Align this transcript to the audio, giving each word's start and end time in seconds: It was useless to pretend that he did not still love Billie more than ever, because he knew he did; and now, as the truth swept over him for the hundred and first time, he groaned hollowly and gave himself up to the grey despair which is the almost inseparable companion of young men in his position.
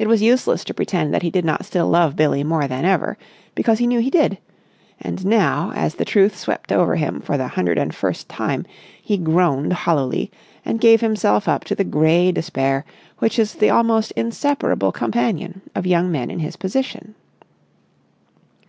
It 0.00 0.08
was 0.08 0.20
useless 0.20 0.64
to 0.64 0.74
pretend 0.74 1.14
that 1.14 1.22
he 1.22 1.30
did 1.30 1.44
not 1.44 1.64
still 1.64 1.86
love 1.86 2.16
Billie 2.16 2.42
more 2.42 2.66
than 2.66 2.84
ever, 2.84 3.16
because 3.54 3.78
he 3.78 3.86
knew 3.86 4.00
he 4.00 4.10
did; 4.10 4.38
and 5.00 5.24
now, 5.24 5.70
as 5.76 5.94
the 5.94 6.04
truth 6.04 6.36
swept 6.36 6.72
over 6.72 6.96
him 6.96 7.20
for 7.20 7.36
the 7.38 7.46
hundred 7.46 7.78
and 7.78 7.94
first 7.94 8.28
time, 8.28 8.66
he 9.00 9.16
groaned 9.16 9.72
hollowly 9.72 10.32
and 10.64 10.80
gave 10.80 11.00
himself 11.00 11.46
up 11.48 11.62
to 11.66 11.76
the 11.76 11.84
grey 11.84 12.32
despair 12.32 12.84
which 13.18 13.38
is 13.38 13.54
the 13.54 13.70
almost 13.70 14.10
inseparable 14.16 14.90
companion 14.90 15.60
of 15.72 15.86
young 15.86 16.10
men 16.10 16.32
in 16.32 16.40
his 16.40 16.56
position. 16.56 17.14